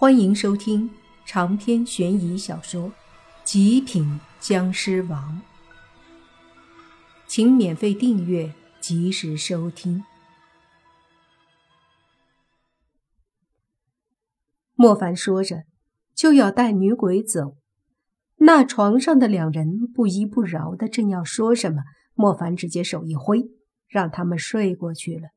[0.00, 0.88] 欢迎收听
[1.26, 2.90] 长篇悬疑小说
[3.42, 5.42] 《极品僵尸王》，
[7.26, 10.04] 请免费订阅，及时收听。
[14.76, 15.64] 莫凡说着，
[16.14, 17.56] 就要带女鬼走。
[18.36, 21.82] 那床上的两人不依不饶的，正要说什么，
[22.14, 23.50] 莫凡直接手一挥，
[23.88, 25.30] 让他们睡过去了。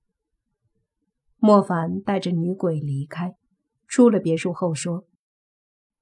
[1.38, 3.34] 莫凡带着女鬼离开。
[3.92, 5.06] 出了别墅后说：“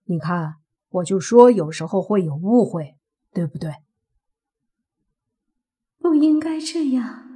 [0.05, 0.57] 你看，
[0.89, 2.95] 我就说有时候会有误会，
[3.33, 3.73] 对不对？
[5.97, 7.27] 不应该这样。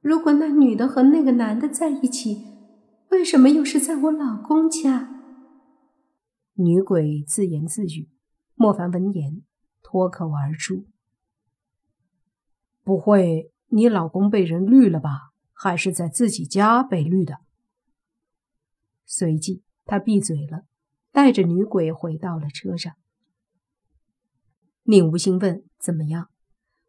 [0.00, 2.46] 如果那女的和那个男的在一起，
[3.10, 5.10] 为什么又是在我老公家？”
[6.56, 8.08] 女鬼自言自语。
[8.54, 9.42] 莫凡闻言
[9.82, 10.86] 脱口而出
[12.82, 15.32] ：“不会，你老公被人绿了吧？
[15.52, 17.40] 还是在自己家被绿的？”
[19.10, 20.64] 随即，他闭嘴了，
[21.10, 22.92] 带着女鬼回到了车上。
[24.82, 26.28] 宁无心问：“怎么样？”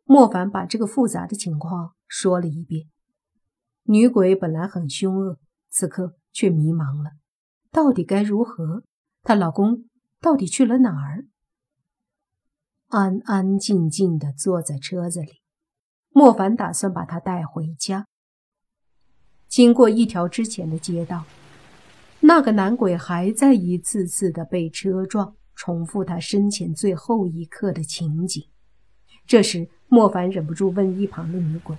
[0.04, 2.88] 莫凡把这个复杂的情况说了一遍。
[3.84, 5.40] 女鬼本来很凶恶，
[5.70, 7.12] 此刻却迷茫了，
[7.72, 8.84] 到底该如何？
[9.24, 9.86] 她老公
[10.20, 11.26] 到底去了哪儿？
[12.88, 15.42] 安安静静的坐在车子里，
[16.10, 18.08] 莫凡打算把她带回家。
[19.48, 21.24] 经过一条之前的街道。
[22.22, 28.50] 那个男鬼还在一次次的被车撞，重复他生前最后一刻的情景。
[29.26, 31.78] 这时，莫凡忍不住问一旁的女鬼：“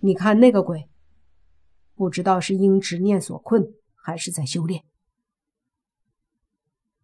[0.00, 0.88] 你看那个鬼，
[1.94, 4.84] 不知道是因执念所困，还是在修炼？”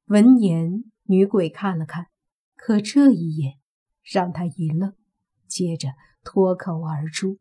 [0.07, 2.07] 闻言，女鬼看了看，
[2.57, 3.59] 可这一眼
[4.03, 4.95] 让她一愣，
[5.47, 5.91] 接着
[6.25, 7.39] 脱口而出：“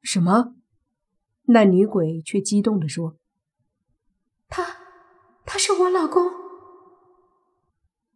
[0.02, 0.56] 什么？
[1.44, 3.18] 那女鬼却激动地说
[4.50, 4.64] ：“他，
[5.46, 6.24] 他是我老公？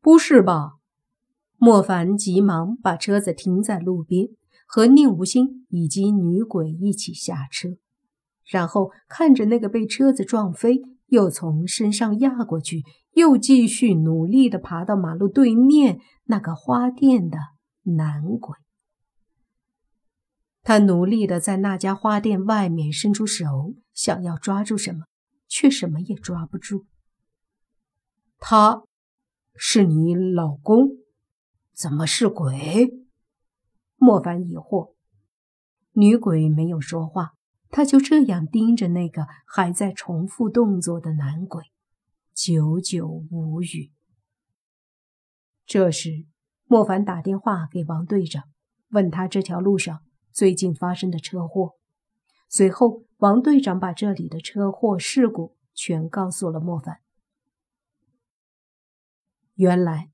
[0.00, 0.78] 不是吧？”
[1.58, 4.30] 莫凡急忙把车子停在路边，
[4.66, 7.69] 和宁无心以及女鬼一起下车，
[8.44, 12.82] 然后看着那个被车子撞飞，又从身上压过去，
[13.12, 17.38] 又继续努力地爬到马路对面那个花店的
[17.84, 18.56] 男鬼。
[20.64, 25.04] 他努力的在那家花店外面伸出手，想要抓住什么，
[25.47, 26.86] 却什么也抓不住。
[28.38, 28.82] 他，
[29.54, 30.88] 是你老公？
[31.75, 32.91] 怎么是鬼？
[33.97, 34.94] 莫凡疑惑。
[35.92, 37.34] 女鬼没有说话，
[37.69, 41.64] 她就这样盯着那个还在重复动作的男鬼，
[42.32, 43.92] 久久无语。
[45.66, 46.25] 这时，
[46.64, 48.44] 莫凡打电话给王队长，
[48.88, 50.00] 问他这条路上。
[50.34, 51.76] 最近发生的车祸，
[52.48, 56.98] 随后王队长把这里的车祸事故全告诉了莫凡。
[59.54, 60.10] 原来，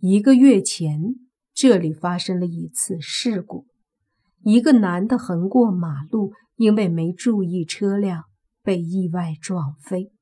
[0.00, 1.14] 一个月前
[1.54, 3.66] 这里发生了一次事故，
[4.42, 8.24] 一个男的横过马路，因为没注意车辆，
[8.62, 10.12] 被意外撞飞。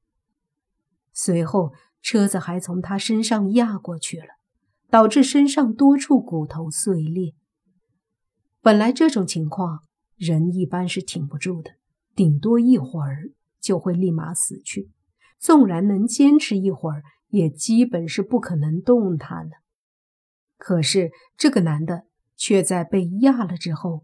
[1.12, 4.28] 随后车子还从他身上压过去了，
[4.88, 7.34] 导致身上多处骨头碎裂。
[8.66, 9.84] 本来这种情况，
[10.16, 11.70] 人一般是挺不住的，
[12.16, 14.90] 顶多一会儿就会立马死去。
[15.38, 19.54] 纵然能坚持一会儿，也基本是不可能动弹的。
[20.58, 24.02] 可是这个男的却在被压了之后，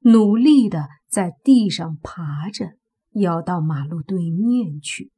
[0.00, 2.72] 努力的在地上爬着，
[3.12, 5.12] 要到马路对面去。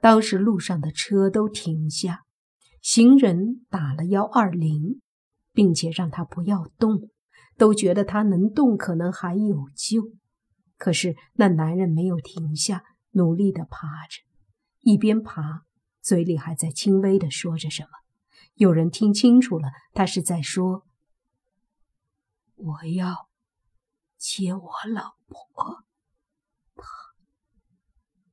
[0.00, 2.22] 当时路上的车都停下，
[2.80, 5.00] 行人打了幺二零，
[5.52, 7.10] 并且让他不要动。
[7.56, 10.12] 都觉得他能动，可能还有救。
[10.76, 14.22] 可是那男人没有停下，努力的爬着，
[14.80, 15.64] 一边爬，
[16.02, 17.88] 嘴里还在轻微的说着什么。
[18.54, 20.86] 有人听清楚了，他是在说
[22.56, 23.30] ：“我要
[24.18, 25.84] 接我老婆，
[26.74, 26.84] 他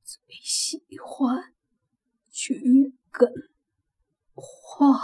[0.02, 1.54] 最喜欢
[2.30, 3.26] 桔梗
[4.34, 4.98] 花，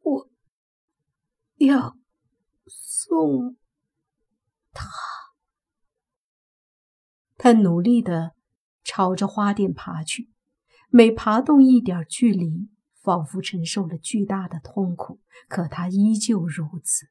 [0.00, 0.28] 我
[1.58, 1.96] 要。”
[3.08, 3.56] 送
[4.72, 4.88] 他，
[7.36, 8.34] 他努力的
[8.82, 10.28] 朝着花店爬去，
[10.90, 12.68] 每爬动一点距离，
[13.00, 15.20] 仿佛承受了巨大的痛苦。
[15.48, 17.06] 可他依旧如此。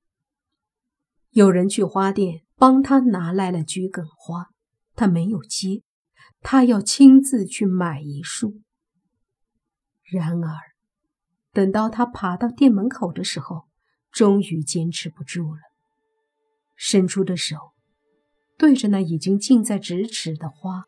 [1.30, 4.50] 有人去花店帮他拿来了桔梗花，
[4.96, 5.84] 他没有接，
[6.42, 8.62] 他要亲自去买一束。
[10.04, 10.58] 然而，
[11.54, 13.70] 等到他爬到店门口的时候，
[14.12, 15.62] 终于坚持不住了，
[16.76, 17.56] 伸出的手
[18.58, 20.86] 对着那已经近在咫尺的花，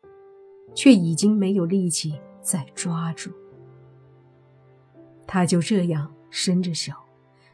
[0.74, 3.30] 却已经没有力气再抓住。
[5.26, 6.92] 他就这样伸着手，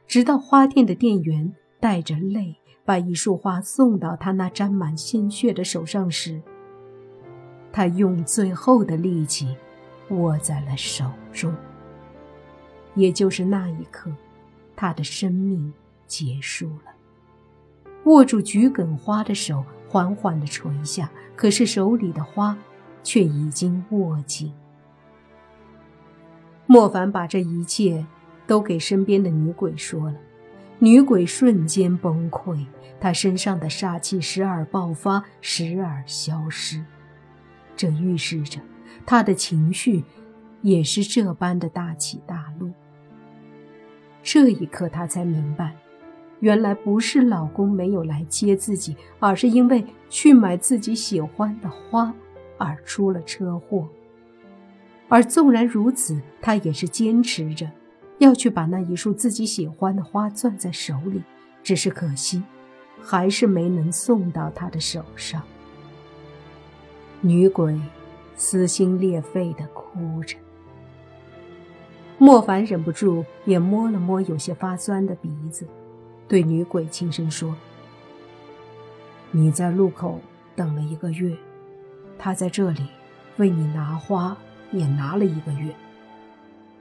[0.07, 6.41] 直到花店的店员带着泪把一束花送到他那沾满鲜血的手上时，
[7.73, 9.57] 他用最后的力气
[10.11, 11.53] 握在了手中。
[12.95, 14.11] 也就是那一刻。
[14.77, 15.73] 他的生命
[16.09, 16.93] 结束了。
[18.05, 22.57] 握住桔梗花的手缓缓地垂下，可是手里的花
[23.03, 24.53] 却已经握紧。
[26.67, 28.05] 莫凡把这一切
[28.47, 30.17] 都给身边的女鬼说了，
[30.79, 32.65] 女鬼瞬间崩溃，
[33.01, 36.85] 她身上的杀气时而爆发，时而消失，
[37.77, 38.61] 这预示着
[39.07, 40.05] 她的情绪
[40.63, 42.71] 也是这般的大起大落。
[44.23, 45.77] 这一刻，她才明白，
[46.45, 52.13] 原来不是老公没有来接自己，而是因为去买自己喜欢的花
[52.59, 53.89] 而出了车祸。
[55.09, 57.67] 而纵然如此，她也是坚持着
[58.19, 61.23] 要去把那一束自己喜欢的花攥在手里。
[61.63, 62.43] 只是可惜，
[63.01, 65.41] 还是没能送到他的手上。
[67.23, 67.81] 女鬼
[68.37, 70.37] 撕心裂肺地哭着。
[72.19, 75.67] 莫凡忍不住也摸了摸有些发酸的鼻子，
[76.29, 77.55] 对女鬼轻声说
[79.31, 80.21] ：“你在路口
[80.57, 81.37] 等了一个月，
[82.19, 82.87] 他在这里
[83.37, 84.37] 为你拿花
[84.73, 85.75] 也拿了一个月。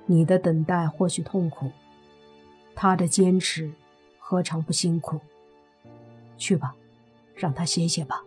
[0.05, 1.71] 你的等待或许痛苦，
[2.75, 3.71] 他的坚持
[4.19, 5.19] 何尝不辛苦？
[6.37, 6.75] 去吧，
[7.35, 8.23] 让他歇歇吧。”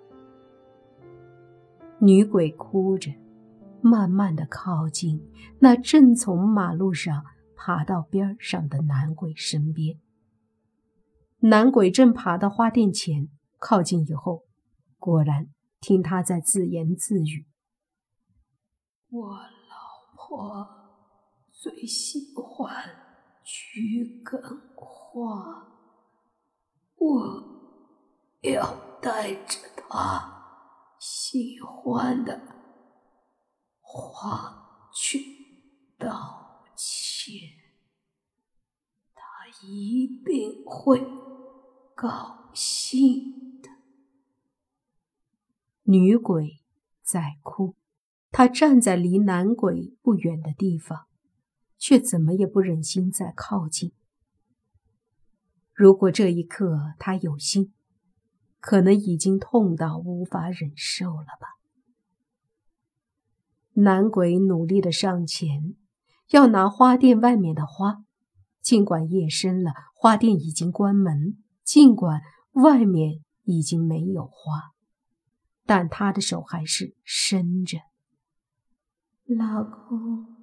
[1.99, 3.13] 女鬼哭着。
[3.83, 5.23] 慢慢的靠近
[5.61, 7.23] 那正从马路上
[7.55, 9.97] 爬到边上的男鬼身边。
[11.49, 13.29] 男鬼正爬到花店前，
[13.61, 14.43] 靠近以后，
[14.99, 15.47] 果然
[15.79, 17.47] 听他在自言自语
[19.11, 20.67] ：“我老婆
[21.53, 22.75] 最喜欢
[23.45, 24.43] 桔梗
[24.75, 25.69] 花，
[26.97, 27.45] 我
[28.41, 32.41] 要带着她喜欢的。”
[33.81, 35.21] 花去
[35.97, 37.35] 道歉，
[39.15, 39.23] 他
[39.65, 41.01] 一定会
[41.97, 43.71] 高兴的。
[45.85, 46.61] 女鬼
[47.03, 47.75] 在哭，
[48.31, 51.07] 她站在离男鬼不远的地方，
[51.79, 53.93] 却怎么也不忍心再靠近。
[55.73, 57.73] 如果这一刻她有心，
[58.61, 61.57] 可能已经痛到无法忍受了吧。
[63.73, 65.75] 男鬼努力的上前，
[66.29, 68.05] 要拿花店外面的花。
[68.61, 72.23] 尽管夜深了，花店已经关门，尽管
[72.53, 74.73] 外面已经没有花，
[75.67, 77.79] 但他的手还是伸着。
[79.25, 80.37] 老公，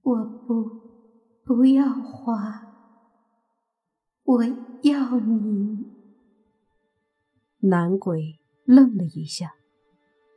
[0.00, 2.72] 我不不要花，
[4.24, 4.44] 我
[4.82, 5.86] 要你。
[7.58, 9.56] 男鬼愣了一下，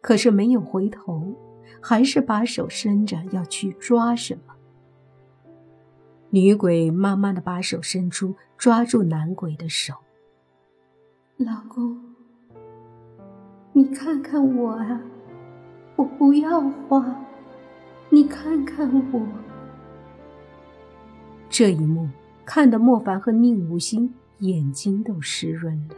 [0.01, 1.47] 可是没有回头。
[1.81, 4.50] 还是把手伸着要去抓什么？
[6.33, 9.93] 女鬼慢慢的把手伸出，抓住男鬼的手。
[11.35, 11.99] 老公，
[13.73, 15.01] 你看看我啊，
[15.97, 17.13] 我不要花，
[18.09, 19.27] 你看看我。
[21.49, 22.07] 这一幕
[22.45, 25.95] 看得莫凡和宁无心眼睛都湿润了。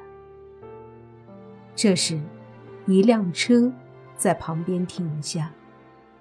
[1.76, 2.20] 这时，
[2.88, 3.72] 一辆车
[4.16, 5.52] 在旁边停下。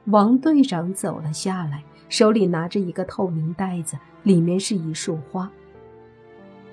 [0.06, 5.50] 王队长走了下来，手里拿着一个透明袋子，里面是一束花。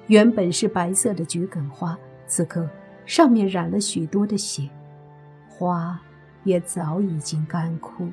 [0.08, 2.70] 原本是白色的桔梗花，此刻
[3.06, 4.70] 上面染了许多的血，
[5.48, 5.98] 花
[6.44, 8.10] 也早已经干枯。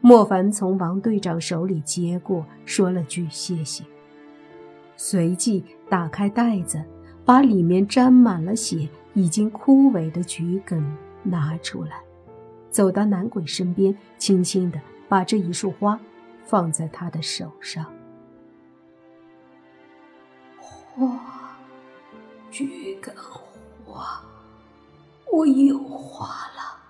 [0.00, 3.82] 莫凡从王队长手里接过，说了句谢谢，
[4.96, 6.80] 随即打开袋子，
[7.24, 12.00] 把里面沾满了血、已经枯萎的桔梗拿出来。
[12.70, 14.80] 走到男鬼身边，轻轻地
[15.12, 16.00] 把这一束花
[16.42, 17.84] 放在他的手上。
[20.58, 21.54] 花，
[22.50, 23.14] 桔梗
[23.84, 24.24] 花，
[25.30, 26.80] 我有花了。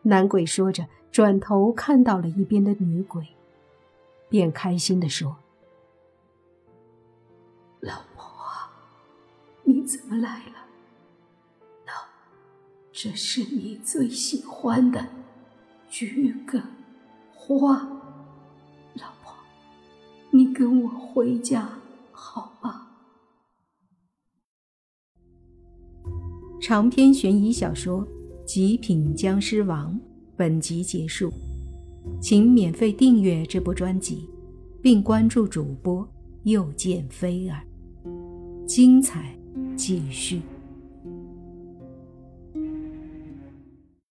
[0.00, 3.28] 男鬼说着，转头看到了一边的女鬼，
[4.30, 5.36] 便开心地说
[7.80, 8.26] ：“老婆，
[9.64, 10.54] 你怎么来了？”
[12.90, 15.06] 这是你最喜欢的
[15.90, 16.62] 桔梗
[17.48, 17.76] 花，
[18.94, 19.32] 老婆，
[20.32, 21.68] 你跟我回家，
[22.10, 22.88] 好吧？
[26.60, 28.00] 长篇悬疑小说
[28.44, 29.94] 《极品僵尸王》
[30.36, 31.32] 本集结束，
[32.20, 34.28] 请免费订阅这部专辑，
[34.82, 36.04] 并关注主播
[36.42, 37.62] 又见菲儿，
[38.66, 39.38] 精彩
[39.76, 40.42] 继续。